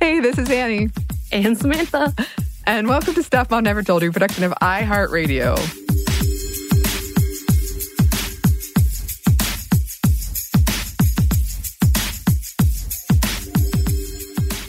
[0.00, 0.90] Hey, this is Annie,
[1.32, 2.14] And Samantha.
[2.66, 5.56] and welcome to Stuff Mom Never Told You, production of iHeartRadio.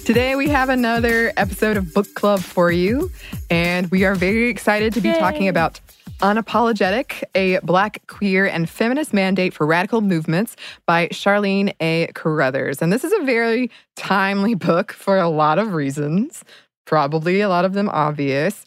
[0.05, 3.11] Today we have another episode of Book Club for you,
[3.51, 5.79] and we are very excited to be talking about
[6.19, 12.07] Unapologetic, a Black, queer, and feminist mandate for radical movements by Charlene A.
[12.13, 12.81] Carruthers.
[12.81, 16.43] And this is a very timely book for a lot of reasons,
[16.85, 18.65] probably a lot of them obvious.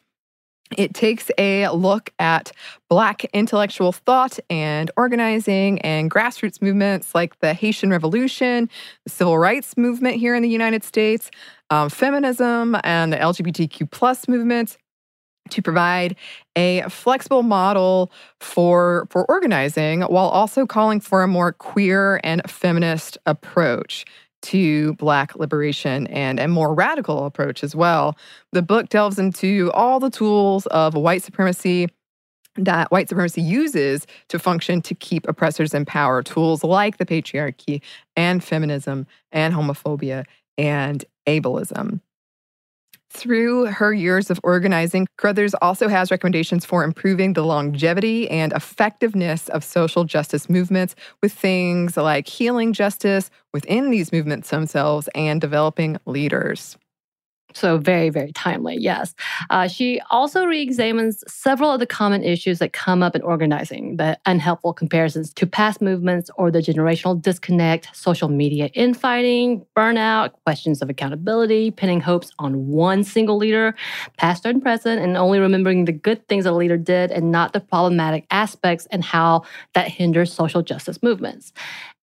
[0.78, 2.52] It takes a look at
[2.88, 8.70] Black intellectual thought and organizing and grassroots movements like the Haitian Revolution,
[9.04, 11.30] the Civil Rights Movement here in the United States,
[11.68, 14.78] um, feminism, and the LGBTQ plus movements
[15.50, 16.16] to provide
[16.56, 23.18] a flexible model for for organizing while also calling for a more queer and feminist
[23.26, 24.04] approach
[24.42, 28.16] to black liberation and a more radical approach as well.
[28.52, 31.88] The book delves into all the tools of white supremacy
[32.56, 37.80] that white supremacy uses to function to keep oppressors in power, tools like the patriarchy
[38.14, 40.24] and feminism and homophobia
[40.58, 42.00] and ableism.
[43.14, 49.50] Through her years of organizing, Carruthers also has recommendations for improving the longevity and effectiveness
[49.50, 55.98] of social justice movements with things like healing justice within these movements themselves and developing
[56.06, 56.78] leaders.
[57.54, 59.14] So, very, very timely, yes.
[59.50, 63.96] Uh, she also re examines several of the common issues that come up in organizing
[63.96, 70.82] the unhelpful comparisons to past movements or the generational disconnect, social media infighting, burnout, questions
[70.82, 73.74] of accountability, pinning hopes on one single leader,
[74.16, 77.60] past and present, and only remembering the good things a leader did and not the
[77.60, 79.42] problematic aspects and how
[79.74, 81.52] that hinders social justice movements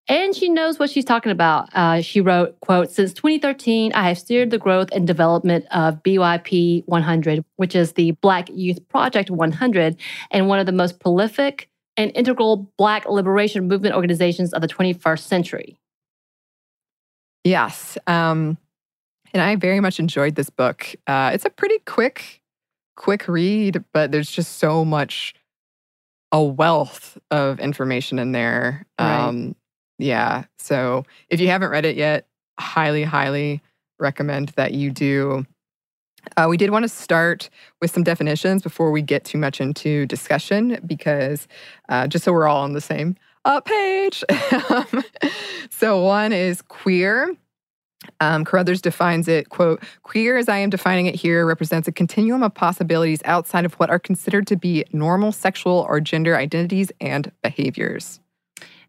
[0.09, 1.69] and she knows what she's talking about.
[1.73, 6.83] Uh, she wrote, quote, since 2013, I have steered the growth and development of BYP
[6.87, 9.95] 100, which is the Black Youth Project 100,
[10.31, 15.19] and one of the most prolific and integral Black liberation movement organizations of the 21st
[15.19, 15.77] century.
[17.43, 17.95] Yes.
[18.07, 18.57] Um,
[19.31, 20.95] and I very much enjoyed this book.
[21.05, 22.41] Uh, it's a pretty quick,
[22.97, 25.35] quick read, but there's just so much,
[26.31, 28.85] a wealth of information in there.
[28.99, 29.27] Right.
[29.27, 29.55] Um,
[29.99, 30.45] yeah.
[30.57, 32.27] So if you haven't read it yet,
[32.59, 33.61] highly, highly
[33.99, 35.45] recommend that you do.
[36.35, 37.49] Uh, we did want to start
[37.81, 41.47] with some definitions before we get too much into discussion, because
[41.87, 43.15] uh, just so we're all on the same
[43.45, 44.23] uh, page.
[45.79, 47.33] So one is queer.
[48.19, 52.43] Um, Carruthers defines it, quote, queer as I am defining it here represents a continuum
[52.43, 57.31] of possibilities outside of what are considered to be normal sexual or gender identities and
[57.41, 58.19] behaviors.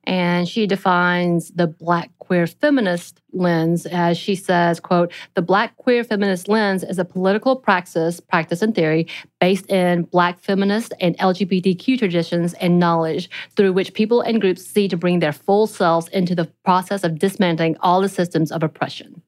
[0.05, 6.02] And she defines the black queer feminist lens as she says quote the black queer
[6.02, 9.06] feminist lens is a political praxis practice and theory
[9.41, 14.88] based in black feminist and lgbtq traditions and knowledge through which people and groups see
[14.88, 19.23] to bring their full selves into the process of dismantling all the systems of oppression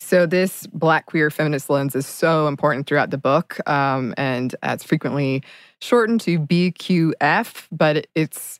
[0.00, 4.82] So this Black queer feminist lens is so important throughout the book, um, and it's
[4.82, 5.42] frequently
[5.80, 7.68] shortened to BQF.
[7.70, 8.59] But it's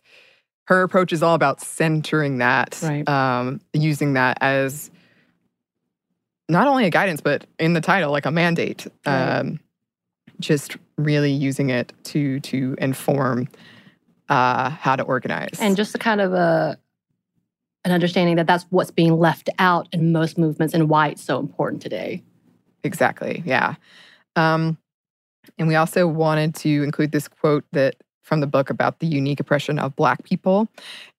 [0.70, 3.06] her approach is all about centering that, Right.
[3.08, 4.88] um, using that as
[6.48, 8.86] not only a guidance, but in the title, like a mandate.
[9.04, 9.38] Right.
[9.40, 9.58] Um,
[10.38, 13.48] just really using it to to inform
[14.28, 15.58] uh, how to organize.
[15.60, 16.78] and just a kind of a
[17.84, 21.40] an understanding that that's what's being left out in most movements and why it's so
[21.40, 22.22] important today.
[22.84, 23.42] Exactly.
[23.44, 23.74] Yeah.
[24.36, 24.78] Um,
[25.58, 29.40] and we also wanted to include this quote that from the book about the unique
[29.40, 30.68] oppression of Black people.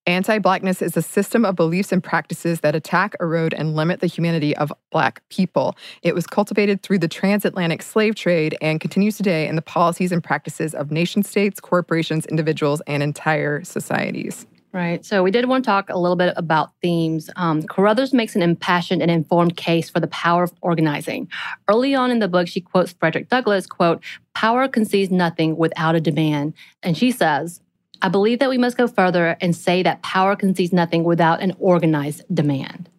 [0.07, 4.07] Anti Blackness is a system of beliefs and practices that attack, erode, and limit the
[4.07, 5.75] humanity of Black people.
[6.01, 10.23] It was cultivated through the transatlantic slave trade and continues today in the policies and
[10.23, 14.47] practices of nation states, corporations, individuals, and entire societies.
[14.73, 15.03] Right.
[15.05, 17.29] So we did want to talk a little bit about themes.
[17.35, 21.29] Um, Carruthers makes an impassioned and informed case for the power of organizing.
[21.67, 24.01] Early on in the book, she quotes Frederick Douglass, quote,
[24.33, 26.53] power concedes nothing without a demand.
[26.83, 27.59] And she says,
[28.01, 31.53] I believe that we must go further and say that power concedes nothing without an
[31.59, 32.89] organized demand.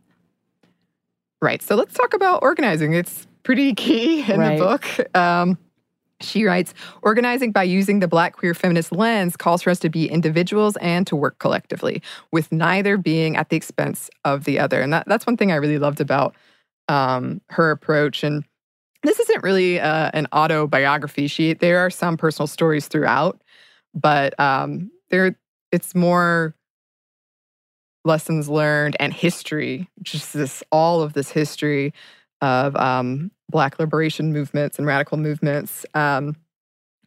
[1.40, 1.62] Right.
[1.62, 2.92] So let's talk about organizing.
[2.92, 4.58] It's pretty key in Right.
[4.58, 5.16] the book.
[5.16, 5.58] Um,
[6.22, 10.08] she writes Organizing by using the Black queer feminist lens calls for us to be
[10.08, 14.80] individuals and to work collectively, with neither being at the expense of the other.
[14.80, 16.34] And that, that's one thing I really loved about
[16.88, 18.22] um, her approach.
[18.22, 18.44] And
[19.02, 21.26] this isn't really uh, an autobiography.
[21.26, 23.42] She there are some personal stories throughout,
[23.94, 25.36] but um, there
[25.72, 26.54] it's more
[28.04, 31.92] lessons learned and history, just this all of this history
[32.40, 35.86] of um, Black liberation movements and radical movements.
[35.94, 36.34] Um,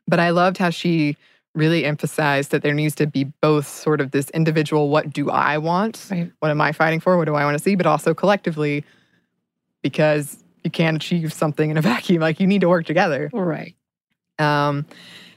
[0.07, 1.18] but I loved how she
[1.56, 5.57] really emphasized that there needs to be both sort of this individual, what do I
[5.57, 6.07] want?
[6.12, 6.31] Right.
[6.39, 7.18] What am I fighting for?
[7.18, 7.75] What do I want to see?
[7.75, 8.83] But also collectively,
[9.81, 12.21] because you can't achieve something in a vacuum.
[12.21, 13.30] Like you need to work together.
[13.33, 13.75] Right.
[14.38, 14.86] Um,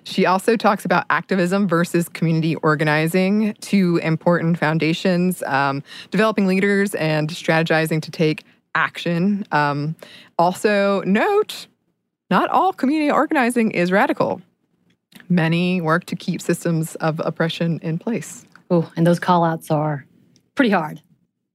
[0.05, 7.29] she also talks about activism versus community organizing, two important foundations, um, developing leaders and
[7.29, 8.45] strategizing to take
[8.79, 9.45] action.
[9.53, 9.97] Um,
[10.39, 11.67] also, note
[12.31, 14.41] not all community organizing is radical.
[15.29, 18.45] Many work to keep systems of oppression in place.
[18.71, 20.07] Oh, and those call outs are
[20.55, 21.03] pretty hard.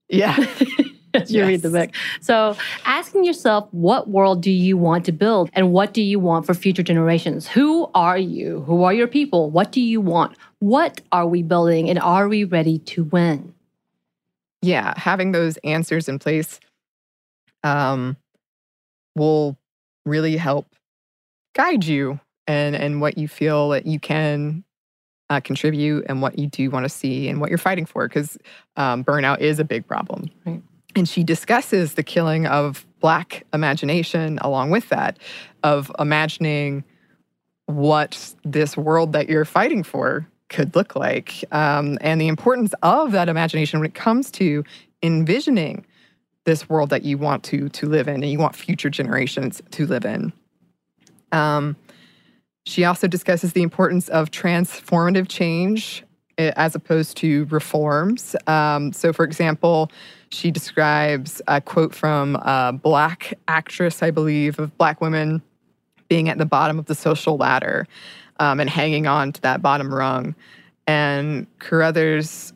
[0.10, 0.36] Yeah.
[1.14, 1.92] as you read the book.
[2.22, 6.46] So, asking yourself, what world do you want to build and what do you want
[6.46, 7.48] for future generations?
[7.48, 8.62] Who are you?
[8.62, 9.50] Who are your people?
[9.52, 10.36] What do you want?
[10.60, 13.54] What are we building and are we ready to win?
[14.64, 16.60] yeah, having those answers in place
[17.64, 18.18] um,
[19.16, 19.58] will
[20.06, 20.68] really help
[21.56, 24.64] guide you and and what you feel that you can
[25.30, 28.38] uh, contribute and what you do want to see and what you're fighting for because
[28.76, 30.30] um, burnout is a big problem.
[30.46, 30.62] Right.
[30.96, 35.18] And she discusses the killing of Black imagination along with that,
[35.64, 36.84] of imagining
[37.66, 43.12] what this world that you're fighting for could look like, um, and the importance of
[43.12, 44.64] that imagination when it comes to
[45.02, 45.84] envisioning
[46.46, 49.86] this world that you want to to live in and you want future generations to
[49.86, 50.34] live in.
[51.32, 51.76] Um,
[52.66, 56.04] she also discusses the importance of transformative change
[56.38, 58.36] eh, as opposed to reforms.
[58.48, 59.92] Um, so, for example,
[60.30, 65.42] she describes a quote from a black actress, I believe, of black women
[66.08, 67.88] being at the bottom of the social ladder
[68.40, 70.36] um, and hanging on to that bottom rung.
[70.88, 72.54] And Carruthers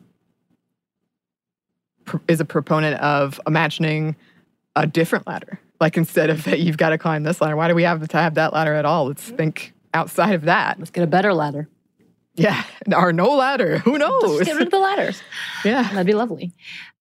[2.28, 4.16] is a proponent of imagining
[4.76, 5.60] a different ladder.
[5.80, 7.56] Like instead of that, you've got to climb this ladder.
[7.56, 9.06] Why do we have to have that ladder at all?
[9.06, 10.78] Let's think outside of that.
[10.78, 11.68] Let's get a better ladder.
[12.38, 12.62] Yeah,
[12.94, 13.78] or no ladder.
[13.78, 14.42] Who Let's knows?
[14.42, 15.20] get rid of the ladders.
[15.64, 16.52] Yeah, That'd be lovely.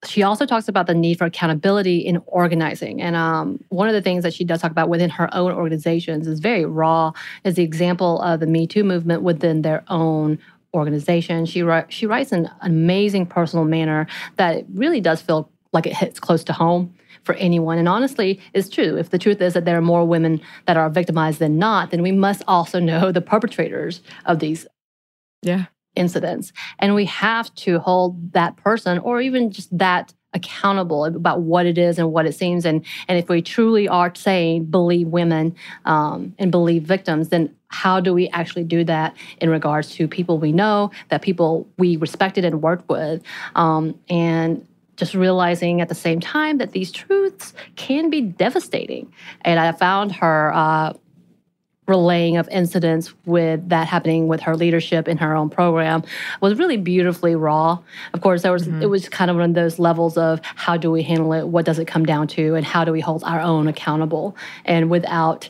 [0.08, 3.00] She also talks about the need for accountability in organizing.
[3.02, 6.28] And um, one of the things that she does talk about within her own organizations
[6.28, 7.12] is very raw,
[7.44, 10.40] is the example of the Me Too movement within their own
[10.74, 11.46] organization.
[11.46, 15.96] She, wri- she writes in an amazing personal manner that really does feel like it
[15.96, 16.94] hits close to home
[17.24, 17.78] for anyone.
[17.78, 18.98] And honestly, it's true.
[18.98, 22.02] If the truth is that there are more women that are victimized than not, then
[22.02, 24.66] we must also know the perpetrators of these
[25.42, 26.54] yeah, incidents.
[26.80, 31.78] And we have to hold that person or even just that accountable about what it
[31.78, 32.66] is and what it seems.
[32.66, 38.00] And, and if we truly are saying believe women um, and believe victims, then how
[38.00, 42.46] do we actually do that in regards to people we know, that people we respected
[42.46, 43.22] and worked with?
[43.56, 44.66] Um, and
[44.96, 49.14] just realizing at the same time that these truths can be devastating.
[49.42, 50.94] And I found her uh,
[51.88, 56.04] relaying of incidents with that happening with her leadership in her own program
[56.42, 57.80] was really beautifully raw.
[58.14, 58.82] Of course, there was mm-hmm.
[58.82, 61.66] it was kind of one of those levels of how do we handle it, what
[61.66, 65.50] does it come down to, and how do we hold our own accountable, and without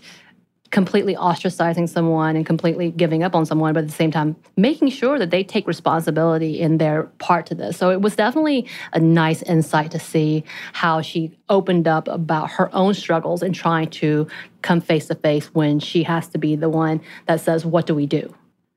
[0.72, 4.90] completely ostracizing someone and completely giving up on someone, but at the same time, making
[4.90, 7.78] sure that they take responsibility in their part to this.
[7.78, 10.44] So it was definitely a nice insight to see
[10.74, 14.28] how she opened up about her own struggles and trying to
[14.62, 17.96] come face to face when she has to be the one that says, What do
[17.96, 18.36] we do?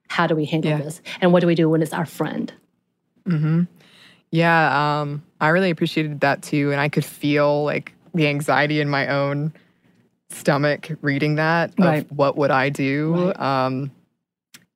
[0.09, 0.79] How do we handle Yeah.
[0.79, 1.01] this?
[1.21, 2.53] And what do we do when it's our friend?
[3.27, 3.63] Mm-hmm.
[4.31, 8.89] Yeah, um, I really appreciated that too, and I could feel like the anxiety in
[8.89, 9.53] my own
[10.31, 11.71] stomach reading that.
[11.71, 12.13] Of Right.
[12.13, 13.33] What would I do?
[13.37, 13.91] Um,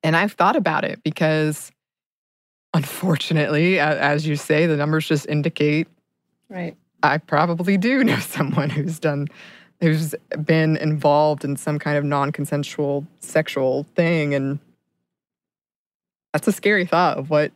[0.03, 1.71] and I've thought about it because,
[2.73, 5.87] unfortunately, as you say, the numbers just indicate
[6.49, 6.75] Right.
[7.01, 9.27] I probably do know someone who's done
[9.81, 14.57] who's been involved in some kind of non-consensual sexual thing and
[16.31, 17.51] that's a scary thought of what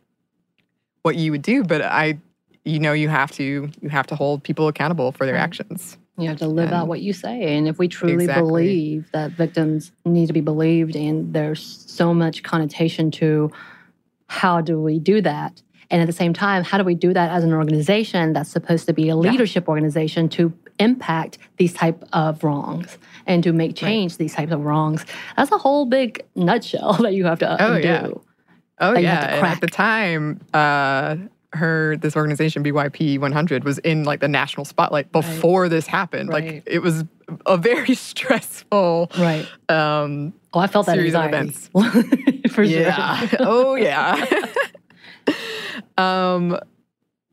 [1.02, 2.18] what you would do but I
[2.64, 5.42] you know you have to you have to hold people accountable for their Right.
[5.42, 5.96] actions.
[6.20, 7.56] You have to live out what you say.
[7.56, 8.42] And if we truly Exactly.
[8.42, 13.50] believe that victims need to be believed, and there's so much connotation to
[14.26, 15.62] how do we do that?
[15.90, 18.86] And at the same time, how do we do that as an organization that's supposed
[18.86, 22.96] to be a leadership organization to impact these type of wrongs
[23.26, 25.04] and to make change these types of wrongs?
[25.36, 27.88] That's a whole big nutshell that you have to Oh, undo.
[27.88, 28.08] yeah.
[28.82, 31.16] Oh you yeah, have to and at the time uh
[31.52, 36.28] her this organization BYP 100 was in like the national spotlight before this happened.
[36.28, 36.44] Right.
[36.54, 37.04] Like it was
[37.46, 39.46] a very stressful Right.
[39.68, 42.48] um Oh, I felt that Series of anxiety.
[42.48, 43.26] For yeah.
[43.26, 43.38] sure.
[43.40, 44.46] oh yeah.
[45.98, 46.58] um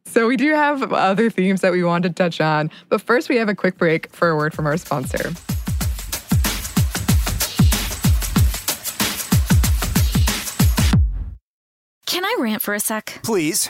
[0.06, 3.36] so we do have other themes that we want to touch on, but first we
[3.36, 5.34] have a quick break for a word from our sponsor.
[12.06, 13.20] Can I rant for a sec?
[13.24, 13.70] Please.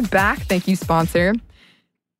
[0.00, 0.38] we're back.
[0.38, 1.34] Thank you, sponsor.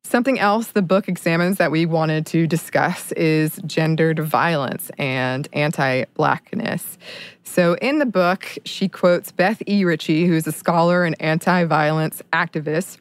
[0.03, 6.03] Something else the book examines that we wanted to discuss is gendered violence and anti
[6.13, 6.99] Blackness.
[7.43, 9.83] So, in the book, she quotes Beth E.
[9.83, 12.97] Ritchie, who is a scholar and anti violence activist.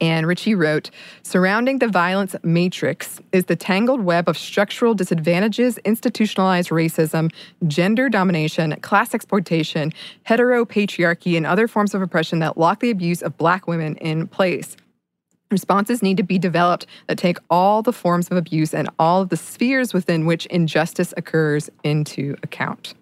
[0.00, 0.90] And Ritchie wrote
[1.22, 7.32] Surrounding the violence matrix is the tangled web of structural disadvantages, institutionalized racism,
[7.66, 9.92] gender domination, class exploitation,
[10.26, 14.76] heteropatriarchy, and other forms of oppression that lock the abuse of Black women in place.
[15.50, 19.28] Responses need to be developed that take all the forms of abuse and all of
[19.28, 22.94] the spheres within which injustice occurs into account.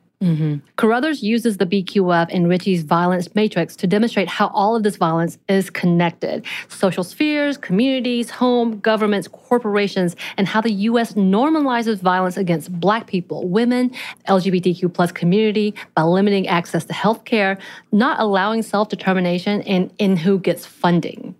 [0.76, 5.36] Carruthers uses the BQF in Ritchie's violence matrix to demonstrate how all of this violence
[5.48, 11.14] is connected social spheres, communities, home, governments, corporations, and how the U.S.
[11.14, 13.90] normalizes violence against Black people, women,
[14.28, 17.58] LGBTQ plus community by limiting access to health care,
[17.90, 21.34] not allowing self determination, and in who gets funding.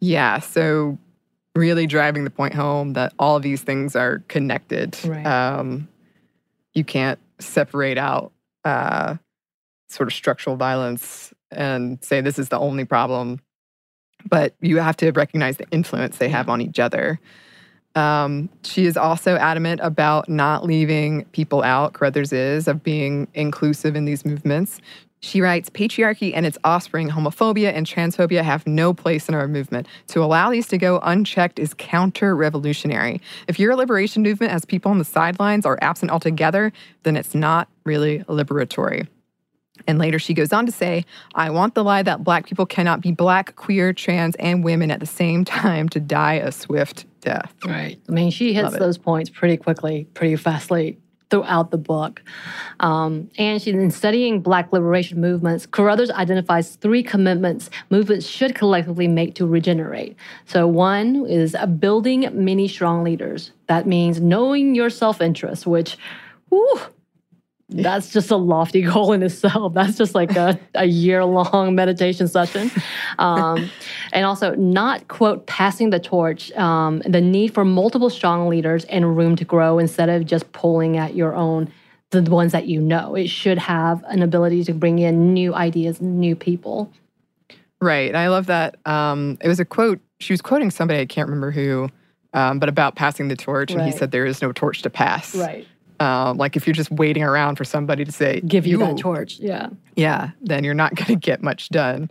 [0.00, 0.38] Yeah.
[0.38, 0.98] So,
[1.54, 4.96] really driving the point home that all of these things are connected.
[5.04, 5.24] Right.
[5.26, 5.88] Um,
[6.74, 8.32] you can't separate out
[8.64, 9.16] uh,
[9.88, 13.40] sort of structural violence and say this is the only problem,
[14.28, 17.20] but you have to recognize the influence they have on each other.
[17.94, 23.94] Um, she is also adamant about not leaving people out, Carruthers is, of being inclusive
[23.94, 24.80] in these movements.
[25.24, 29.86] She writes Patriarchy and its offspring, homophobia and transphobia, have no place in our movement.
[30.08, 33.22] To allow these to go unchecked is counter revolutionary.
[33.48, 37.68] If your liberation movement has people on the sidelines or absent altogether, then it's not
[37.84, 39.08] really liberatory.
[39.86, 43.00] And later she goes on to say, I want the lie that black people cannot
[43.00, 47.54] be black, queer, trans, and women at the same time to die a swift death.
[47.64, 47.98] Right.
[48.06, 50.98] I mean, she hits those points pretty quickly, pretty fastly
[51.34, 52.22] throughout the book.
[52.78, 55.66] Um, and she's in studying Black liberation movements.
[55.66, 60.14] Carruthers identifies three commitments movements should collectively make to regenerate.
[60.46, 63.50] So, one is building many strong leaders.
[63.66, 65.96] That means knowing your self interest, which,
[66.50, 66.80] whew,
[67.68, 69.74] that's just a lofty goal in itself.
[69.74, 72.70] That's just like a, a year long meditation session.
[73.18, 73.70] Um,
[74.12, 79.16] and also, not, quote, passing the torch, um, the need for multiple strong leaders and
[79.16, 81.72] room to grow instead of just pulling at your own,
[82.10, 83.14] the ones that you know.
[83.14, 86.92] It should have an ability to bring in new ideas, new people.
[87.80, 88.14] Right.
[88.14, 88.76] I love that.
[88.86, 91.88] Um, it was a quote, she was quoting somebody, I can't remember who,
[92.32, 93.72] um, but about passing the torch.
[93.72, 93.92] And Right.
[93.92, 95.34] he said, There is no torch to pass.
[95.34, 95.66] Right.
[96.00, 99.38] Um, like if you're just waiting around for somebody to say, Give you that torch.
[99.38, 99.68] Yeah.
[99.96, 102.10] yeah, then you're not going to get much done.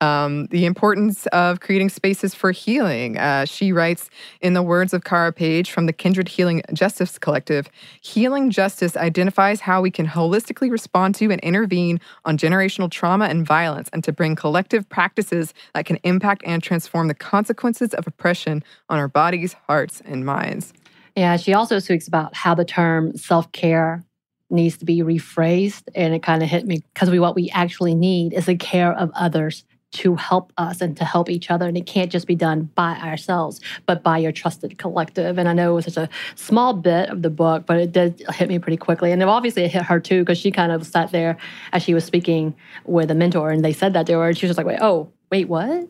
[0.00, 3.16] Um, the importance of creating spaces for healing.
[3.16, 4.10] Uh, she writes,
[4.42, 7.70] in the words of Cara Page from the Kindred Healing Justice Collective,
[8.02, 13.46] healing justice identifies how we can holistically respond to and intervene on generational trauma and
[13.46, 18.62] violence and to bring collective practices that can impact and transform the consequences of oppression
[18.90, 20.74] on our bodies, hearts, and minds.
[21.16, 24.04] Yeah, she also speaks about how the term self care
[24.50, 25.84] needs to be rephrased.
[25.94, 28.92] And it kind of hit me because we, what we actually need is the care
[28.92, 31.68] of others to help us and to help each other.
[31.68, 35.38] And it can't just be done by ourselves, but by your trusted collective.
[35.38, 38.20] And I know it was such a small bit of the book, but it did
[38.30, 39.12] hit me pretty quickly.
[39.12, 41.36] And obviously it hit her too, because she kind of sat there
[41.72, 44.28] as she was speaking with a mentor and they said that to her.
[44.28, 45.88] And she was just like, wait, oh, wait, what?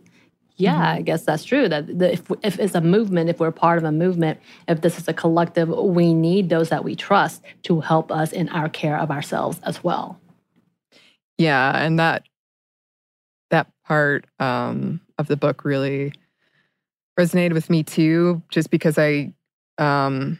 [0.56, 1.68] Yeah, I guess that's true.
[1.68, 4.38] That the, if, if it's a movement, if we're part of a movement,
[4.68, 8.48] if this is a collective, we need those that we trust to help us in
[8.50, 10.20] our care of ourselves as well.
[11.38, 12.24] Yeah, and that
[13.50, 16.12] that part um, of the book really
[17.18, 19.32] resonated with me too, just because I
[19.78, 20.38] um,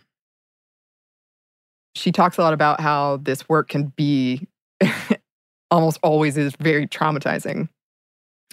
[1.97, 4.47] she talks a lot about how this work can be
[5.71, 7.69] almost always is very traumatizing,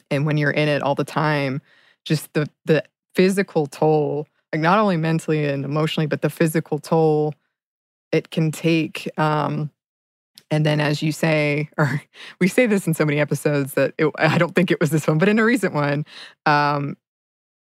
[0.10, 1.62] and when you're in it all the time,
[2.06, 2.84] just the the
[3.16, 7.34] physical toll, like not only mentally and emotionally, but the physical toll
[8.12, 9.10] it can take.
[9.18, 9.72] Um,
[10.50, 12.02] and then, as you say, or
[12.40, 15.08] we say this in so many episodes that it, I don't think it was this
[15.08, 16.06] one, but in a recent one,
[16.46, 16.98] um,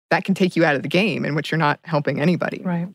[0.09, 2.61] that can take you out of the game in which you're not helping anybody.
[2.63, 2.87] Right.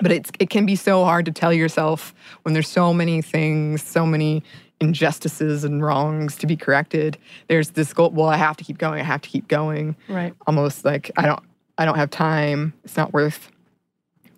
[0.00, 3.82] But it's it can be so hard to tell yourself when there's so many things,
[3.82, 4.44] so many
[4.80, 7.18] injustices and wrongs to be corrected.
[7.48, 8.10] There's this goal.
[8.10, 9.00] Well, I have to keep going.
[9.00, 9.96] I have to keep going.
[10.08, 10.34] Right.
[10.46, 11.42] Almost like I don't
[11.76, 12.72] I don't have time.
[12.84, 13.50] It's not worth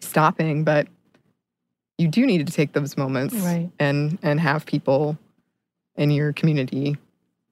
[0.00, 0.64] stopping.
[0.64, 0.88] But
[1.98, 3.70] you do need to take those moments Right.
[3.78, 5.18] and and have people
[5.96, 6.96] in your community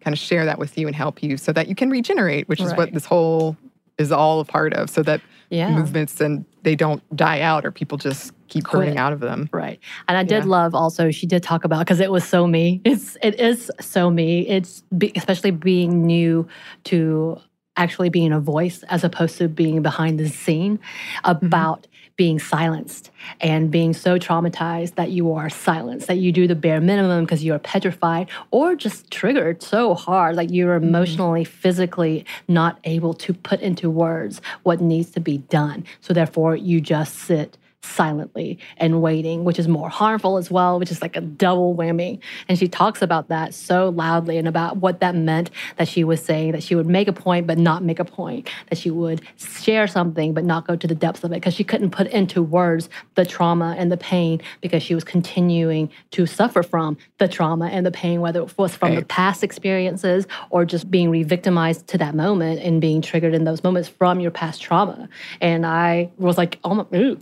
[0.00, 2.60] kind of share that with you and help you so that you can regenerate, which
[2.60, 3.56] is what this whole
[3.98, 5.70] is all a part of, so that Yeah.
[5.70, 9.48] movements and they don't die out or people just keep burning out of them.
[9.52, 9.80] Right.
[10.08, 10.50] And I did Yeah.
[10.50, 12.80] love also she did talk about because it was so me.
[12.84, 14.46] It's it is so me.
[14.48, 16.46] It's be, especially being new
[16.84, 17.40] to
[17.76, 21.46] actually being a voice as opposed to being behind the scene mm-hmm.
[21.46, 21.86] about
[22.18, 26.80] being silenced and being so traumatized that you are silenced that you do the bare
[26.80, 30.88] minimum because you're petrified or just triggered so hard like you're mm-hmm.
[30.88, 35.84] emotionally physically not able to put into words what needs to be done.
[36.00, 40.90] So therefore you just sit silently and waiting, which is more harmful as well, which
[40.90, 42.18] is like a double whammy.
[42.48, 46.22] And she talks about that so loudly and about what that meant that she was
[46.22, 49.22] saying that she would make a point but not make a point, that she would
[49.36, 52.42] share something but not go to the depths of it because she couldn't put into
[52.42, 57.66] words the trauma and the pain because she was continuing to suffer from the trauma
[57.68, 61.98] and the pain, whether it was from the past experiences or just being re-victimized to
[61.98, 65.08] that moment and being triggered in those moments from your past trauma.
[65.40, 67.18] And I was like, oh my, ooh,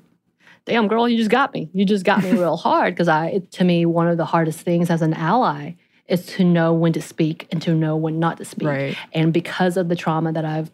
[0.66, 1.70] damn girl you just got me.
[1.72, 2.94] You just got me real hard.
[2.94, 5.72] Because i it, to me one of the hardest things as an ally
[6.08, 8.68] is to know when to speak and to know when not to speak.
[8.68, 8.96] Right.
[9.12, 10.70] and because of the trauma that i've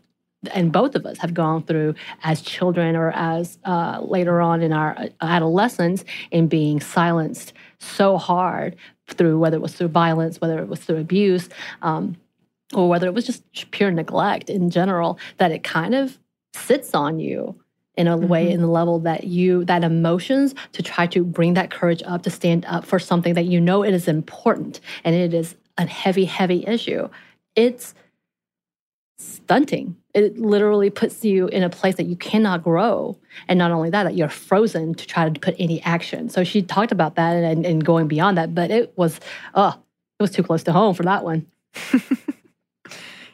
[0.53, 4.73] and both of us have gone through as children or as uh, later on in
[4.73, 8.77] our uh, adolescence in being silenced so hard
[9.09, 11.49] through whether it was through violence, whether it was through abuse,
[11.83, 12.17] um,
[12.75, 16.19] or whether it was just pure neglect in general, that it kind of
[16.55, 17.55] sits on you
[17.97, 18.29] in a mm-hmm.
[18.29, 22.23] way in the level that you that emotions to try to bring that courage up
[22.23, 25.87] to stand up for something that you know it is important and it is a
[25.87, 27.09] heavy heavy issue.
[27.55, 27.95] It's
[29.19, 29.97] stunting.
[30.15, 33.17] It literally puts you in a place that you cannot grow.
[33.49, 36.29] And not only that that you're frozen to try to put any action.
[36.29, 39.21] So she talked about that and, and going beyond that but it was
[39.55, 39.79] oh
[40.19, 41.47] it was too close to home for that one.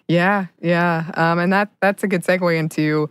[0.08, 1.10] Yeah yeah.
[1.14, 3.10] Um, and that that's a good segue into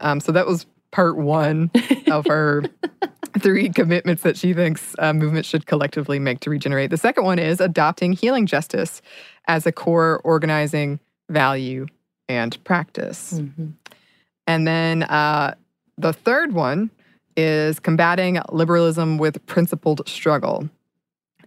[0.00, 1.70] um, so that was part one
[2.10, 2.64] of her
[3.38, 6.90] three commitments that she thinks uh, movements should collectively make to regenerate.
[6.90, 9.02] The second one is adopting healing justice
[9.46, 11.86] as a core organizing value
[12.28, 13.34] and practice.
[13.34, 13.68] Mm-hmm.
[14.46, 15.54] And then uh,
[15.96, 16.90] the third one
[17.36, 20.68] is combating liberalism with principled struggle.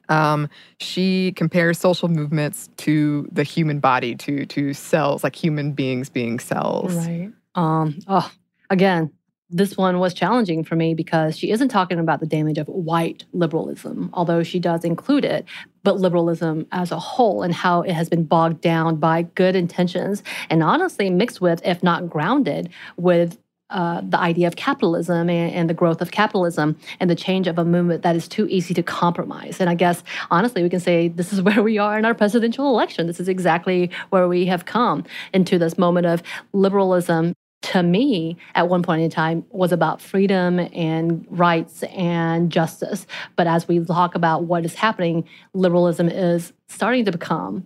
[0.10, 0.50] Um,
[0.80, 6.40] she compares social movements to the human body, to to cells, like human beings being
[6.40, 6.94] cells.
[6.96, 7.32] Right.
[7.56, 8.30] Um, oh,
[8.70, 9.12] again,
[9.52, 13.26] this one was challenging for me because she isn't talking about the damage of white
[13.34, 15.46] liberalism, although she does include it,
[15.84, 20.24] but liberalism as a whole and how it has been bogged down by good intentions
[20.50, 23.38] and honestly mixed with, if not grounded, with
[23.72, 27.58] uh, the idea of capitalism and, and, the growth of capitalism and the change of
[27.58, 29.62] a movement that is too easy to compromise.
[29.62, 32.68] And I guess, honestly, we can say this is where we are in our presidential
[32.68, 33.08] election.
[33.08, 37.34] This is exactly where we have come into this moment of liberalism
[37.72, 43.08] to me at one point in time was about freedom and rights and justice.
[43.38, 47.66] But as we talk about what is happening, liberalism is starting to become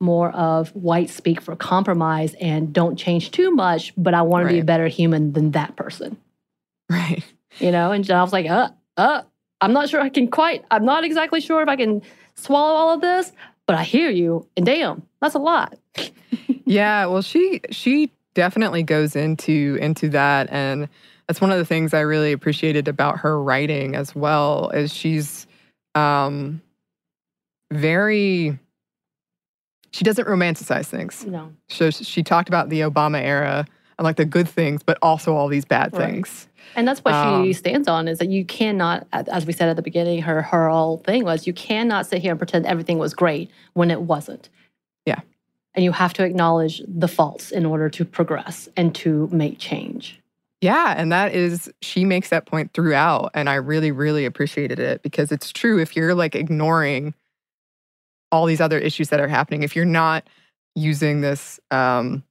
[0.00, 4.50] more of white speak for compromise and don't change too much, but I want right.
[4.50, 6.16] to be a better human than that person.
[6.90, 7.22] Right.
[7.58, 9.22] You know, and I was like, uh, uh,
[9.60, 12.02] I'm not sure I can quite, I'm not exactly sure if I can
[12.34, 13.30] swallow all of this,
[13.66, 14.48] but I hear you.
[14.56, 15.78] And damn, that's a lot.
[16.64, 17.06] yeah.
[17.06, 20.88] Well, she, she definitely goes into into that and
[21.26, 25.46] that's one of the things I really appreciated about her writing as well is she's
[25.94, 26.60] um
[27.72, 28.58] very
[29.94, 31.24] she doesn't romanticize things.
[31.24, 31.52] No.
[31.68, 33.64] So she talked about the Obama era
[33.96, 36.10] and like the good things, but also all these bad right.
[36.10, 36.48] things.
[36.74, 39.76] And that's what um, she stands on is that you cannot, as we said at
[39.76, 43.14] the beginning, her her whole thing was you cannot sit here and pretend everything was
[43.14, 44.48] great when it wasn't.
[45.74, 50.20] And you have to acknowledge the faults in order to progress and to make change.
[50.60, 55.02] Yeah, and that is she makes that point throughout and I really really appreciated it
[55.02, 57.12] because it's true if you're like ignoring
[58.32, 60.26] all these other issues that are happening if you're not
[60.74, 62.24] using this um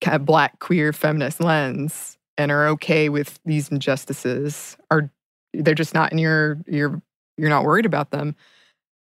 [0.00, 5.10] kind of black queer feminist lens and are okay with these injustices are
[5.52, 7.00] they're just not in your you're
[7.36, 8.34] you're not worried about them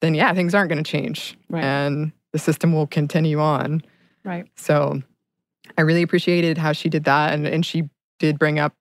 [0.00, 1.62] then yeah things aren't going to change right.
[1.62, 3.82] and the system will continue on.
[4.24, 4.46] Right.
[4.56, 5.02] So
[5.76, 7.32] I really appreciated how she did that.
[7.32, 7.88] And, and she
[8.18, 8.74] did bring up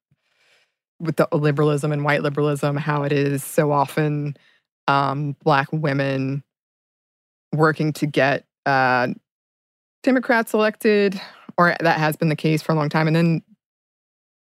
[0.99, 4.35] with the liberalism and white liberalism how it is so often
[4.87, 6.43] um, Black women
[7.53, 9.07] working to get uh,
[10.03, 11.19] Democrats elected,
[11.57, 13.41] or that has been the case for a long time, and then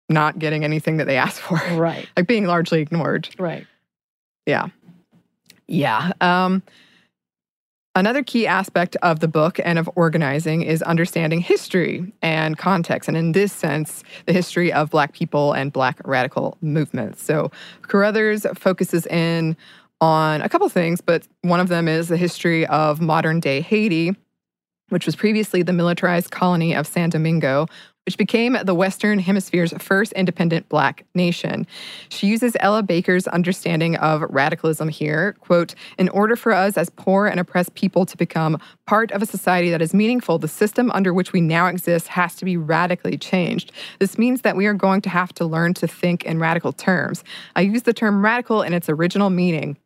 [0.08, 1.58] not getting anything that they asked for.
[1.76, 2.08] Right.
[2.18, 3.30] like being largely ignored.
[3.38, 3.68] Right.
[4.46, 4.68] Yeah.
[5.68, 6.14] Yeah.
[6.20, 6.64] Um,
[8.00, 13.18] Another key aspect of the book and of organizing is understanding history and context, and
[13.18, 17.22] in this sense, the history of Black people and Black radical movements.
[17.22, 19.58] So, Carruthers focuses in
[20.00, 24.16] on a couple things, but one of them is the history of modern day Haiti,
[24.88, 27.66] which was previously the militarized colony of San Domingo,
[28.06, 31.68] which became the Western Hemisphere's first independent Black nation.
[32.10, 35.36] She uses Ella Baker's understanding of radicalism here.
[35.42, 38.58] Quote, in order for us as poor and oppressed people to become
[38.88, 42.36] part of a society that is meaningful, the system under which we now exist has
[42.36, 43.72] to be radically changed.
[44.00, 47.24] This means that we are going to have to learn to think in radical terms.
[47.56, 49.78] I use the term radical in its original meaning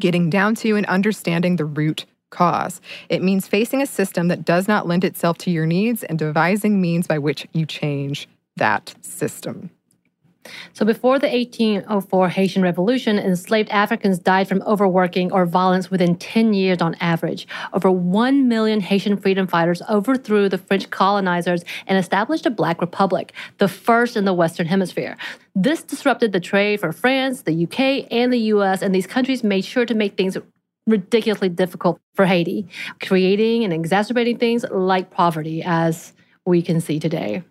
[0.00, 2.80] getting down to and understanding the root cause.
[3.08, 6.80] It means facing a system that does not lend itself to your needs and devising
[6.80, 9.70] means by which you change that system.
[10.72, 16.54] So, before the 1804 Haitian Revolution, enslaved Africans died from overworking or violence within 10
[16.54, 17.46] years on average.
[17.72, 23.32] Over 1 million Haitian freedom fighters overthrew the French colonizers and established a Black Republic,
[23.58, 25.16] the first in the Western Hemisphere.
[25.54, 29.64] This disrupted the trade for France, the UK, and the US, and these countries made
[29.64, 30.36] sure to make things
[30.86, 32.66] ridiculously difficult for Haiti,
[33.00, 36.12] creating and exacerbating things like poverty, as
[36.44, 37.42] we can see today.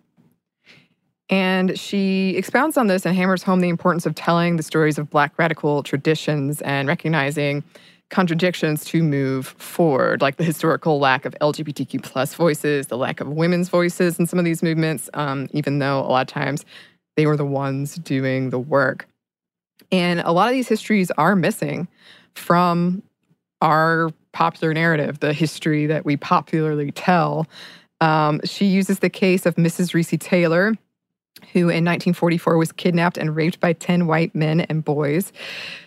[1.28, 5.08] And she expounds on this and hammers home the importance of telling the stories of
[5.08, 7.64] Black radical traditions and recognizing
[8.10, 13.28] contradictions to move forward, like the historical lack of LGBTQ plus voices, the lack of
[13.28, 16.66] women's voices in some of these movements, um, even though a lot of times
[17.16, 19.08] they were the ones doing the work.
[19.90, 21.88] And a lot of these histories are missing
[22.34, 23.02] from
[23.62, 27.46] our popular narrative, the history that we popularly tell.
[28.00, 29.94] Um, she uses the case of Mrs.
[29.94, 30.74] Recy Taylor,
[31.52, 35.32] who in 1944 was kidnapped and raped by 10 white men and boys.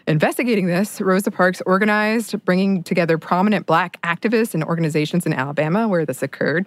[0.08, 6.06] Investigating this, Rosa Parks organized bringing together prominent black activists and organizations in Alabama where
[6.06, 6.66] this occurred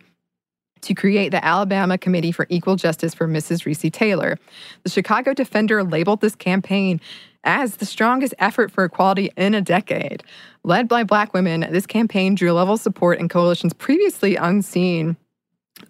[0.83, 3.65] to create the Alabama Committee for Equal Justice for Mrs.
[3.65, 4.39] Recy Taylor.
[4.85, 7.01] The Chicago Defender labeled this campaign
[7.45, 10.23] as the strongest effort for equality in a decade.
[10.65, 15.17] Led by Black women, this campaign drew level support in coalitions previously unseen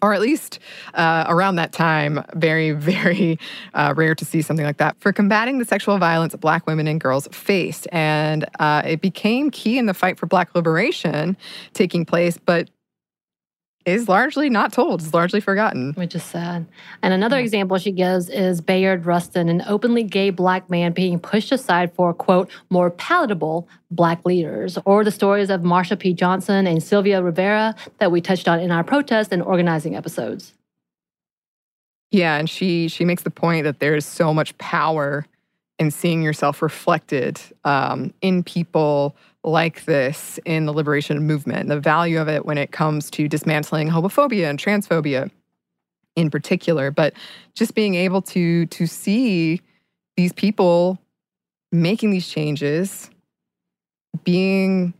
[0.01, 0.59] or at least
[0.93, 3.39] uh, around that time, very, very
[3.73, 7.01] uh, rare to see something like that, for combating the sexual violence Black women and
[7.01, 7.87] girls faced.
[7.91, 11.35] And uh, it became key in the fight for Black liberation
[11.73, 12.69] taking place, but
[13.85, 15.93] is largely not told, is largely forgotten.
[15.93, 16.65] Which is sad.
[17.01, 17.43] And another yeah.
[17.43, 22.13] example she gives is Bayard Rustin, an openly gay black man being pushed aside for,
[22.13, 26.13] quote, more palatable black leaders, or the stories of Marsha P.
[26.13, 30.53] Johnson and Sylvia Rivera that we touched on in our protest and organizing episodes.
[32.11, 35.25] Yeah, and she she makes the point that there is so much power
[35.77, 42.19] in seeing yourself reflected um, in people like this in the liberation movement, the value
[42.19, 45.31] of it when it comes to dismantling homophobia and transphobia
[46.15, 47.13] in particular, but
[47.55, 49.61] just being able to to see
[50.17, 50.99] these people
[51.71, 53.09] making these changes,
[54.23, 54.93] being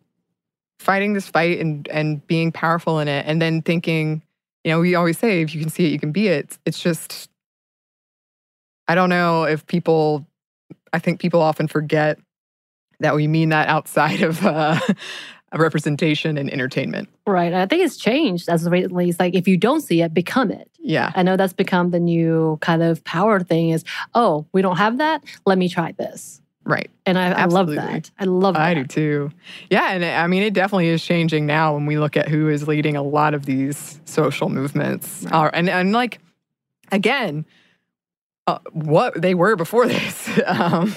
[0.79, 4.21] fighting this fight and and being powerful in it, and then thinking,
[4.63, 6.57] you know, we always say if you can see it, you can be it.
[6.65, 7.29] It's just
[8.87, 10.25] I don't know if people
[10.93, 12.17] I think people often forget
[12.99, 14.79] that we mean that outside of uh,
[15.57, 17.09] representation and entertainment.
[17.25, 17.53] Right.
[17.53, 19.09] I think it's changed as recently.
[19.09, 20.69] It's like if you don't see it, become it.
[20.79, 21.11] Yeah.
[21.15, 23.83] I know that's become the new kind of power thing is,
[24.15, 25.23] oh, we don't have that.
[25.45, 26.41] Let me try this.
[26.65, 26.89] Right.
[27.05, 28.11] And I, I love that.
[28.19, 28.61] I love that.
[28.61, 29.31] I do too.
[29.71, 29.91] Yeah.
[29.91, 32.95] And I mean, it definitely is changing now when we look at who is leading
[32.95, 35.23] a lot of these social movements.
[35.23, 35.33] Right.
[35.33, 36.19] Uh, and, and like,
[36.91, 37.45] again,
[38.45, 40.39] uh, what they were before this.
[40.45, 40.93] um,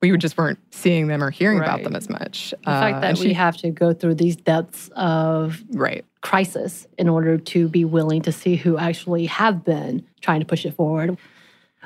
[0.00, 1.66] we just weren't seeing them or hearing right.
[1.66, 2.54] about them as much.
[2.64, 6.04] The uh, fact that we she, have to go through these depths of right.
[6.22, 10.64] crisis in order to be willing to see who actually have been trying to push
[10.64, 11.18] it forward.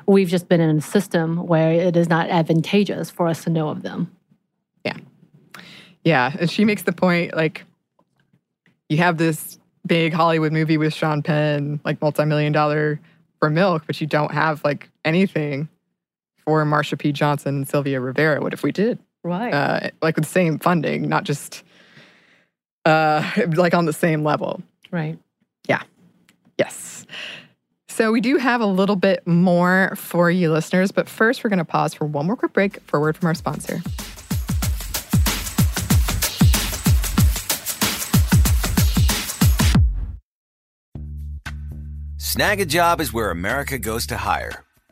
[0.06, 3.68] We've just been in a system where it is not advantageous for us to know
[3.68, 4.14] of them.
[4.84, 4.96] Yeah.
[6.04, 6.36] Yeah.
[6.38, 7.64] And she makes the point like,
[8.88, 13.00] you have this big Hollywood movie with Sean Penn, like multi million dollar
[13.40, 15.68] for milk, but you don't have like anything
[16.44, 17.12] for Marsha P.
[17.12, 18.40] Johnson and Sylvia Rivera.
[18.40, 18.98] What if we did?
[19.22, 19.52] Right.
[19.52, 21.64] Uh, like with the same funding, not just
[22.84, 24.62] uh, like on the same level.
[24.90, 25.18] Right.
[25.66, 25.82] Yeah.
[26.58, 27.06] Yes.
[27.88, 31.58] So we do have a little bit more for you listeners, but first we're going
[31.58, 33.82] to pause for one more quick break for a word from our sponsor.
[42.16, 44.64] Snag a job is where America goes to hire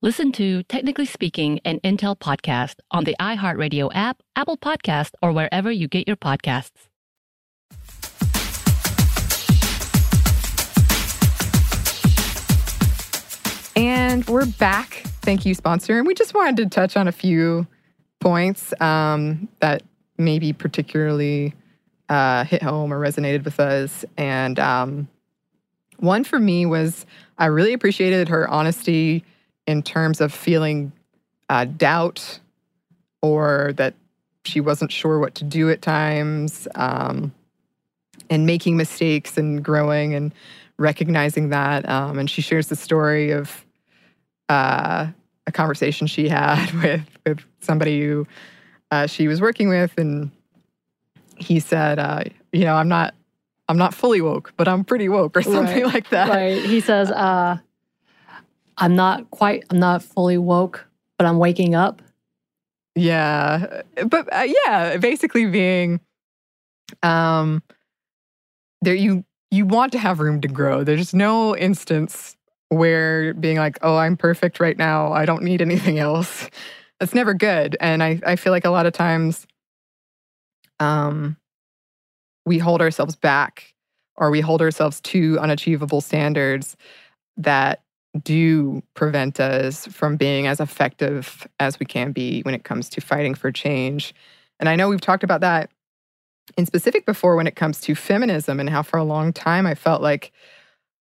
[0.00, 5.72] Listen to Technically Speaking, an Intel podcast on the iHeartRadio app, Apple Podcast, or wherever
[5.72, 6.70] you get your podcasts.
[13.74, 15.02] And we're back.
[15.22, 15.98] Thank you, sponsor.
[15.98, 17.66] And we just wanted to touch on a few
[18.20, 19.82] points um, that
[20.16, 21.54] maybe particularly
[22.08, 24.04] uh, hit home or resonated with us.
[24.16, 25.08] And um,
[25.96, 27.04] one for me was
[27.36, 29.24] I really appreciated her honesty
[29.68, 30.90] in terms of feeling
[31.50, 32.40] uh, doubt
[33.20, 33.94] or that
[34.46, 37.34] she wasn't sure what to do at times um,
[38.30, 40.32] and making mistakes and growing and
[40.78, 41.86] recognizing that.
[41.86, 43.66] Um, and she shares the story of
[44.48, 45.08] uh,
[45.46, 48.26] a conversation she had with with somebody who
[48.90, 50.30] uh, she was working with, and
[51.36, 53.14] he said, uh, "You know, I'm not."
[53.70, 55.92] I'm not fully woke, but I'm pretty woke, or something right.
[55.92, 56.30] like that.
[56.30, 56.64] Right.
[56.64, 57.58] He says, uh,
[58.78, 59.64] "I'm not quite.
[59.70, 60.86] I'm not fully woke,
[61.18, 62.02] but I'm waking up."
[62.94, 66.00] Yeah, but uh, yeah, basically being,
[67.02, 67.62] um,
[68.82, 70.84] there you you want to have room to grow.
[70.84, 72.36] There's no instance
[72.68, 75.12] where being like, oh, I'm perfect right now.
[75.12, 76.48] I don't need anything else.
[77.00, 77.76] That's never good.
[77.80, 79.46] And I, I feel like a lot of times
[80.80, 81.36] um,
[82.44, 83.74] we hold ourselves back
[84.16, 86.76] or we hold ourselves to unachievable standards
[87.36, 87.82] that
[88.22, 93.00] do prevent us from being as effective as we can be when it comes to
[93.00, 94.14] fighting for change.
[94.58, 95.70] And I know we've talked about that
[96.56, 99.74] in specific before when it comes to feminism and how for a long time I
[99.74, 100.32] felt like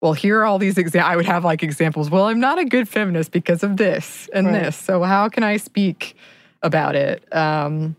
[0.01, 1.10] well, here are all these examples.
[1.10, 2.10] I would have like examples.
[2.10, 4.63] Well, I'm not a good feminist because of this and right.
[4.63, 4.75] this.
[4.75, 6.17] So how can I speak
[6.62, 7.23] about it?
[7.34, 7.95] Um,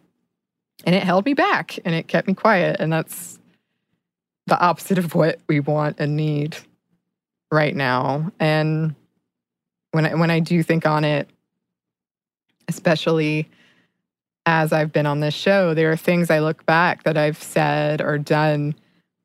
[0.84, 2.76] and it held me back and it kept me quiet.
[2.78, 3.38] And that's
[4.46, 6.58] the opposite of what we want and need
[7.54, 8.32] right now.
[8.38, 8.94] And
[9.92, 11.28] when I, when I do think on it,
[12.68, 13.48] especially
[14.46, 18.00] as I've been on this show, there are things I look back that I've said
[18.00, 18.74] or done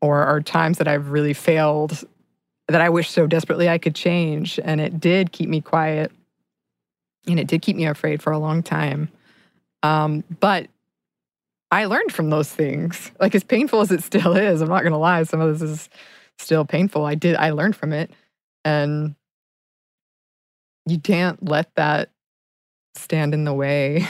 [0.02, 2.04] or are times that I've really failed
[2.68, 4.60] that I wish so desperately I could change.
[4.64, 6.12] And it did keep me quiet.
[7.28, 9.10] And it did keep me afraid for a long time.
[9.84, 10.68] Um, but
[11.72, 13.12] I learned from those things.
[13.20, 15.90] Like as painful as it still is, I'm not gonna lie, some of this is
[16.40, 17.06] still painful.
[17.06, 18.12] I did I learned from it.
[18.66, 19.16] And
[20.86, 22.10] you can't let that
[22.96, 24.08] stand in the way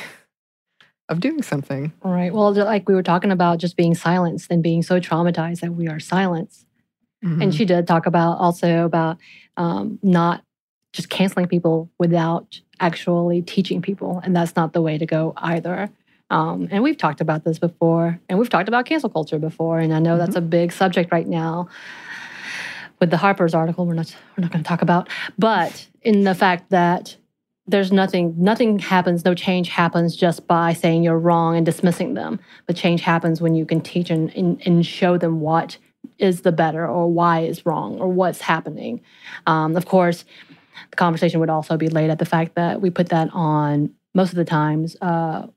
[1.09, 1.93] of doing something.
[2.03, 2.33] Right.
[2.33, 5.87] Well, like we were talking about just being silenced and being so traumatized that we
[5.87, 6.65] are silenced.
[7.23, 7.41] Mm-hmm.
[7.41, 9.17] And she did talk about also about
[9.57, 10.43] um, not
[10.93, 14.21] just canceling people without actually teaching people.
[14.23, 15.89] And that's not the way to go either.
[16.31, 19.79] Um, and we've talked about this before, and we've talked about cancel culture before.
[19.79, 20.19] And I know mm-hmm.
[20.19, 21.67] that's a big subject right now
[22.99, 23.85] with the Harper's article.
[23.85, 27.15] We're not we're not going to talk about, but in the fact that
[27.67, 32.39] there's nothing nothing happens no change happens just by saying you're wrong and dismissing them
[32.65, 35.77] but change happens when you can teach and, and, and show them what
[36.17, 39.01] is the better or why is wrong or what's happening.
[39.47, 40.25] Um, of course,
[40.89, 44.29] the conversation would also be laid at the fact that we put that on most
[44.29, 45.47] of the times uh,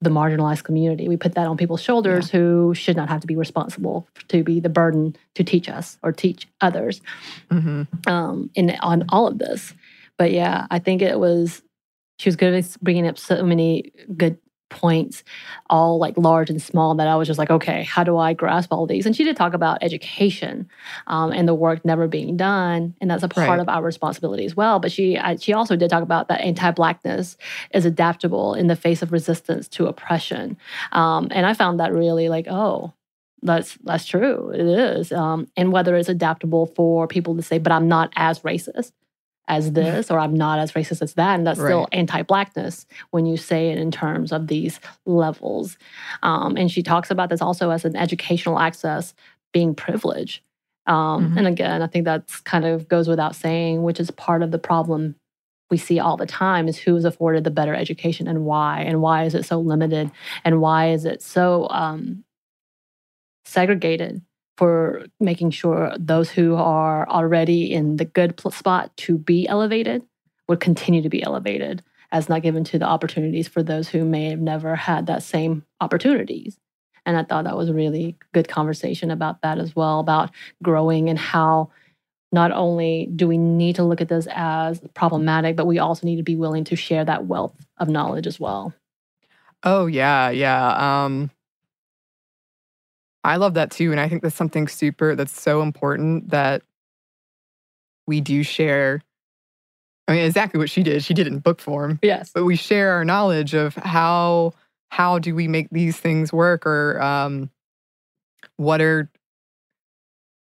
[0.00, 1.08] the marginalized community.
[1.08, 2.40] We put that on people's shoulders yeah.
[2.40, 6.12] who should not have to be responsible to be the burden to teach us or
[6.12, 7.02] teach others
[7.50, 7.82] mm-hmm.
[8.10, 9.74] um, in on all of this.
[10.16, 11.62] But yeah, I think it was
[12.18, 14.38] she was good at bringing up so many good
[14.70, 15.22] points,
[15.68, 18.72] all like large and small, that I was just like, okay, how do I grasp
[18.72, 19.04] all these?
[19.04, 20.68] And she did talk about education
[21.06, 23.60] um, and the work never being done, and that's a part right.
[23.60, 24.78] of our responsibility as well.
[24.78, 27.36] But she I, she also did talk about that anti-blackness
[27.74, 30.56] is adaptable in the face of resistance to oppression,
[30.92, 32.94] um, and I found that really like, oh,
[33.42, 34.50] that's that's true.
[34.50, 38.40] It is, um, and whether it's adaptable for people to say, but I'm not as
[38.40, 38.92] racist
[39.50, 41.34] as this or I'm not as racist as that.
[41.34, 41.68] And that's right.
[41.68, 45.76] still anti Blackness when you say it in terms of these levels.
[46.22, 49.12] Um, and she talks about this also as an educational access
[49.52, 50.42] being privilege.
[50.86, 51.38] Um, Mhm.
[51.38, 54.58] And again, I think that's kind of goes without saying, which is part of the
[54.58, 55.16] problem
[55.68, 59.00] we see all the time is who is afforded the better education and why, and
[59.02, 60.10] why is it so limited,
[60.44, 62.24] and why is it so um,
[63.44, 64.22] segregated
[64.60, 70.02] for making sure those who are already in the good spot to be elevated
[70.48, 71.82] would continue to be elevated
[72.12, 75.64] as not given to the opportunities for those who may have never had that same
[75.80, 76.58] opportunities.
[77.06, 80.30] And I thought that was a really good conversation about that as well, about
[80.62, 81.70] growing and how
[82.30, 86.16] not only do we need to look at this as problematic, but we also need
[86.16, 88.74] to be willing to share that wealth of knowledge as well.
[89.62, 91.04] Oh yeah, yeah.
[91.04, 91.30] Um
[93.24, 96.62] I love that too and I think that's something super that's so important that
[98.06, 99.02] we do share
[100.08, 101.04] I mean exactly what she did.
[101.04, 102.00] She did it in book form.
[102.02, 102.32] Yes.
[102.34, 104.54] But we share our knowledge of how
[104.90, 107.48] how do we make these things work or um
[108.56, 109.08] what are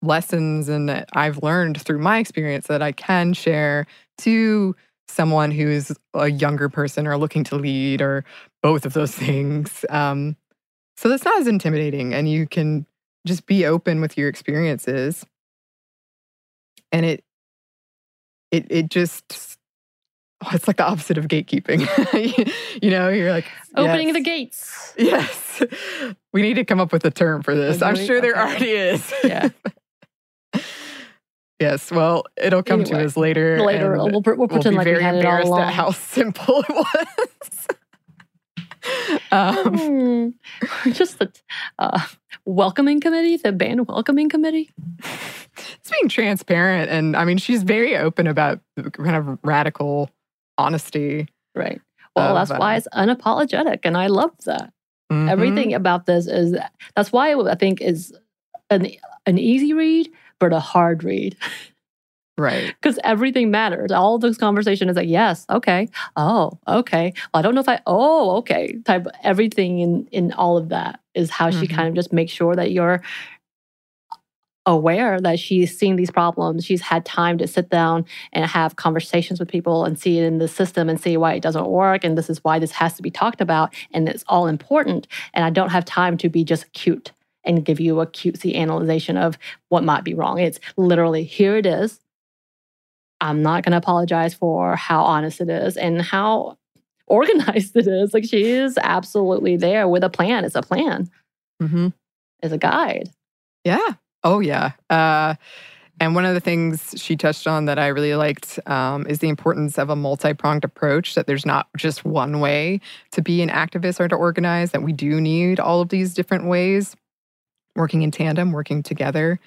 [0.01, 3.87] lessons and that I've learned through my experience that I can share
[4.19, 4.77] to
[5.09, 8.25] someone who's a younger person or looking to lead or
[8.63, 9.85] both of those things.
[9.91, 10.37] Um,
[10.99, 12.85] so that's not as intimidating, and you can
[13.25, 15.25] just be open with your experiences.
[16.91, 17.23] And it,
[18.51, 19.59] it, it just,
[20.45, 21.87] oh, it's like the opposite of gatekeeping.
[22.83, 23.45] you know, you're like
[23.77, 24.95] Opening yes, the gates.
[24.99, 25.63] Yes,
[26.33, 27.81] we need to come up with a term for this.
[27.81, 29.15] I'm sure there already is.
[29.23, 29.51] Yeah.
[31.61, 33.61] Yes, well, it'll come to us later.
[33.61, 35.61] later, we'll we'll pretend be like we had it all embarrassed along.
[35.63, 37.67] at how simple it was.
[39.33, 40.35] um.
[40.93, 41.33] Just the
[41.79, 42.01] uh,
[42.45, 44.71] welcoming committee, the band welcoming committee.
[44.99, 48.61] it's being transparent, and I mean, she's very open about
[48.93, 50.11] kind of radical
[50.57, 51.29] honesty.
[51.55, 51.81] Right.
[52.17, 54.73] Well, Of, that's why it's unapologetic, and I love that.
[55.13, 55.31] Mhm.
[55.31, 56.57] Everything about this is
[56.95, 58.13] that's why I think is
[58.71, 58.89] an
[59.27, 61.37] an easy read, but a hard read
[62.39, 62.75] right?
[62.83, 63.91] because everything matters.
[63.93, 67.13] All those conversation is like yes, okay, oh, okay.
[67.35, 68.79] Well, I don't know if I oh, okay.
[68.85, 71.75] Type everything in in all of that is how she Mhm.
[71.75, 73.03] kind of just makes sure that you're
[74.67, 76.65] aware that she's seeing these problems.
[76.65, 80.39] She's had time to sit down and have conversations with people and see it in
[80.39, 82.05] the system and see why it doesn't work.
[82.05, 83.75] And this is why this has to be talked about.
[83.93, 85.07] And it's all important.
[85.33, 87.13] And I don't have time to be just cute
[87.45, 89.39] and give you a cutesy analyzation of
[89.71, 90.39] what might be wrong.
[90.39, 91.99] It's literally here it is.
[93.21, 96.57] I'm not going to apologize for how honest it is and how
[97.07, 98.15] organized it is.
[98.15, 100.45] Like she is absolutely there with a plan.
[100.45, 101.11] It's a plan,
[101.63, 101.89] Mm-hmm.
[102.43, 103.11] it's a guide.
[103.65, 103.95] Yeah.
[104.23, 104.73] Oh, yeah.
[104.89, 105.35] Uh,
[106.01, 109.29] and one of the things she touched on that I really liked um, is the
[109.29, 112.81] importance of a multi pronged approach, that there's not just one way
[113.13, 116.47] to be an activist or to organize, that we do need all of these different
[116.47, 116.95] ways
[117.75, 119.41] working in tandem, working together.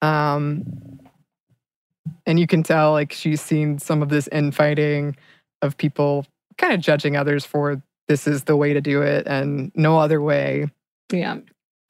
[0.00, 1.00] Um,
[2.26, 5.16] and you can tell, like, she's seen some of this infighting
[5.62, 9.70] of people kind of judging others for this is the way to do it and
[9.74, 10.66] no other way.
[11.12, 11.38] Yeah.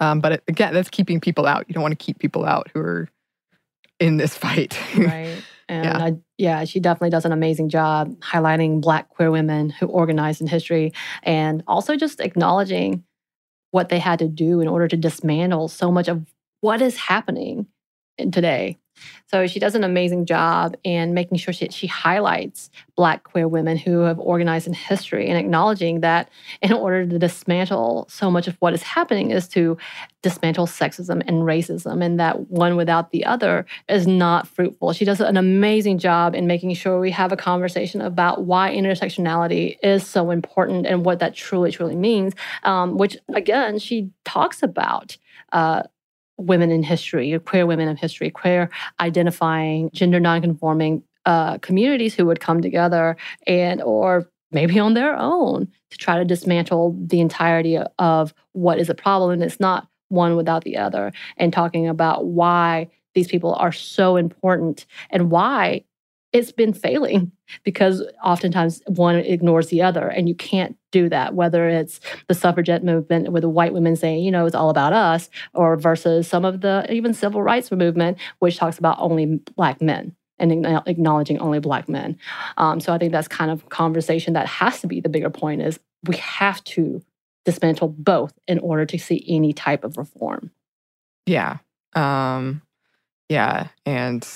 [0.00, 1.64] Um, but it, again, that's keeping people out.
[1.68, 3.08] You don't want to keep people out who are
[3.98, 4.78] in this fight.
[4.96, 5.42] right.
[5.70, 5.98] And Yeah.
[5.98, 10.46] I, yeah, she definitely does an amazing job highlighting Black queer women who organized in
[10.46, 13.04] history and also just acknowledging
[13.70, 16.24] what they had to do in order to dismantle so much of
[16.62, 17.66] what is happening
[18.16, 18.78] in today.
[19.26, 23.76] So she does an amazing job in making sure she, she highlights Black queer women
[23.76, 26.30] who have organized in history and acknowledging that
[26.62, 29.76] in order to dismantle so much of what is happening is to
[30.22, 34.92] dismantle sexism and racism, and that one without the other is not fruitful.
[34.92, 39.76] She does an amazing job in making sure we have a conversation about why intersectionality
[39.82, 42.32] is so important and what that truly, truly means,
[42.64, 45.16] um, which again, she talks about.
[45.52, 45.82] Uh,
[46.38, 48.70] women in history, queer women in history, queer
[49.00, 53.16] identifying, gender nonconforming uh, communities who would come together
[53.46, 58.88] and or maybe on their own to try to dismantle the entirety of what is
[58.88, 59.32] a problem.
[59.32, 61.12] And it's not one without the other.
[61.36, 65.84] And talking about why these people are so important and why
[66.32, 67.32] it's been failing
[67.64, 72.84] because oftentimes one ignores the other and you can't do that whether it's the suffragette
[72.84, 76.44] movement with the white women saying you know it's all about us or versus some
[76.44, 81.58] of the even civil rights movement which talks about only black men and acknowledging only
[81.60, 82.16] black men
[82.58, 85.62] um, so i think that's kind of conversation that has to be the bigger point
[85.62, 87.02] is we have to
[87.44, 90.50] dismantle both in order to see any type of reform
[91.28, 91.58] Yeah.
[91.94, 92.62] Um,
[93.28, 93.68] yeah.
[93.84, 94.26] And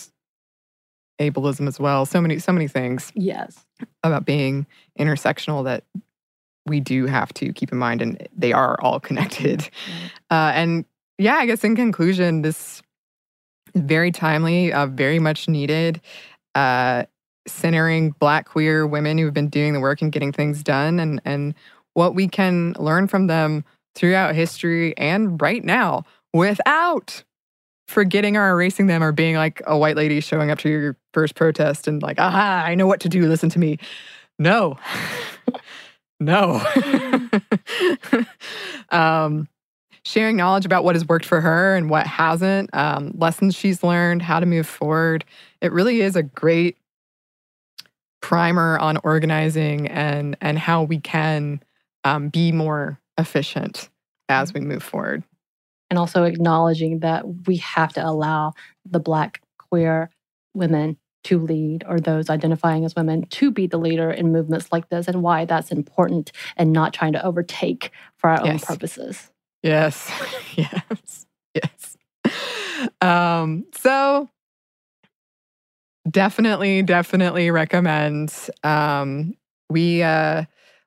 [1.31, 2.07] ableism as well.
[2.07, 3.65] So many, so many things yes
[4.03, 4.67] about being
[4.99, 5.85] intersectional that
[6.67, 9.69] we do have to keep in mind, and they are all connected.
[10.31, 10.85] Uh, and
[11.19, 12.83] yeah, I guess in conclusion, this
[13.75, 16.01] Very timely, uh, very much needed.
[16.55, 17.05] Uh,
[17.47, 21.55] centering Black queer women who've been doing the work and getting things done, and and
[21.95, 23.65] what we can learn from them
[23.95, 26.05] throughout history and right now
[26.35, 27.25] without
[27.87, 31.35] forgetting or erasing them or being like a white lady showing up to your first
[31.35, 33.29] protest and like, aha, I know what to do.
[33.29, 33.79] Listen to me.
[34.39, 34.79] No,
[36.21, 36.61] no.
[38.91, 39.49] um,
[40.05, 44.23] sharing knowledge about what has worked for her and what hasn't, um, lessons she's learned,
[44.23, 45.25] how to move forward.
[45.61, 46.77] It really is a great
[48.21, 51.61] primer on organizing and and how we can
[52.05, 53.89] um, be more efficient
[54.29, 55.23] as we move forward.
[55.93, 58.55] And also acknowledging that we have to allow
[58.89, 60.09] the Black queer
[60.55, 64.89] women to lead or those identifying as women to be the leader in movements like
[64.89, 68.55] this and why that's important and not trying to overtake for our yes.
[68.55, 69.31] own purposes.
[69.63, 70.11] Yes.
[70.57, 71.27] yes.
[71.55, 71.99] Yes.
[73.03, 74.31] Um, so
[76.11, 78.35] definitely, definitely recommend.
[78.65, 79.35] Um,
[79.69, 80.45] we uh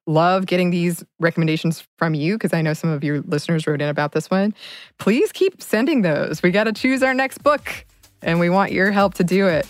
[0.07, 3.89] love getting these recommendations from you because I know some of your listeners wrote in
[3.89, 4.53] about this one.
[4.97, 6.43] Please keep sending those.
[6.43, 7.85] We got to choose our next book
[8.21, 9.67] and we want your help to do it.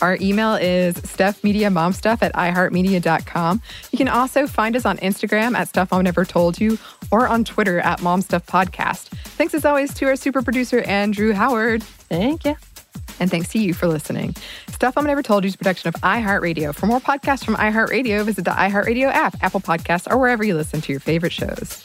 [0.00, 3.62] Our email is stuffmediamomstuff at iheartmedia.com.
[3.92, 6.78] You can also find us on Instagram at Stuff Mom Never Told You
[7.10, 9.08] or on Twitter at MomStuffPodcast.
[9.08, 11.82] Thanks as always to our super producer, Andrew Howard.
[11.82, 12.56] Thank you.
[13.20, 14.34] And thanks to you for listening.
[14.68, 16.74] Stuff Mom Never Told You is a production of iHeartRadio.
[16.74, 20.80] For more podcasts from iHeartRadio, visit the iHeartRadio app, Apple Podcasts, or wherever you listen
[20.80, 21.84] to your favorite shows.